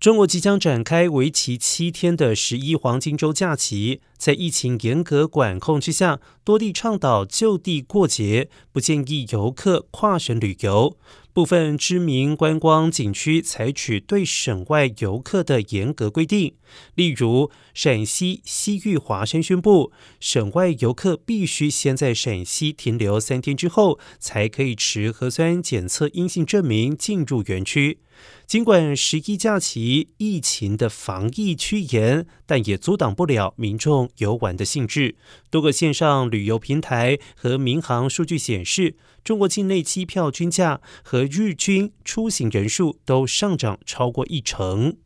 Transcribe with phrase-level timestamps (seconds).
[0.00, 10.96] 中国即将展开为期七天的十一黄金周假期，在疫情严格管控之下，多地倡导就地过节，不建议游客跨省旅游。
[11.38, 16.56] 部分知名观光景区采取对省外游客的严格规定，
[16.96, 28.00] 例如陕西西域华山宣布，省外游客必须先在陕西停留三天之后，才可以持核酸检测阴性证明进入园区。
[28.48, 35.14] 尽管十一假期疫情的防疫趋严，但也阻挡不了民众游玩的兴致。
[35.50, 44.96] 多个线上旅游平台和民航数据显示，中国境内机票均价和日均出行人数都上涨超过一成。